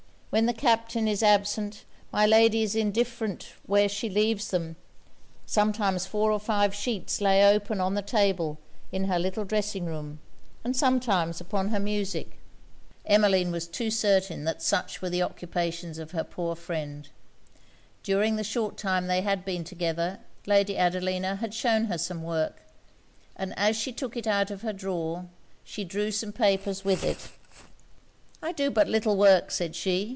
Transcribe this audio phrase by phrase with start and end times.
[0.33, 4.77] When the Captain is absent, my lady is indifferent where she leaves them.
[5.45, 8.57] Sometimes four or five sheets lay open on the table
[8.93, 10.19] in her little dressing room,
[10.63, 12.39] and sometimes upon her music.'
[13.05, 17.09] Emmeline was too certain that such were the occupations of her poor friend.
[18.01, 22.61] During the short time they had been together, Lady Adelina had shewn her some work;
[23.35, 25.25] and as she took it out of her drawer,
[25.65, 27.27] she drew out some papers with it.
[28.41, 30.07] 'I do but little work,' said she.